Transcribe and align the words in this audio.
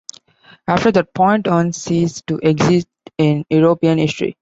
After 0.67 0.91
that 0.93 1.13
point, 1.13 1.45
Huns 1.45 1.77
cease 1.77 2.21
to 2.23 2.39
exist 2.41 2.87
in 3.19 3.45
European 3.51 3.99
history. 3.99 4.35